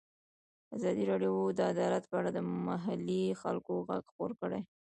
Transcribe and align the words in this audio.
ازادي 0.75 1.03
راډیو 1.11 1.35
د 1.57 1.59
عدالت 1.73 2.03
په 2.07 2.15
اړه 2.19 2.29
د 2.33 2.39
محلي 2.67 3.23
خلکو 3.41 3.73
غږ 3.87 4.03
خپور 4.11 4.31
کړی. 4.41 4.61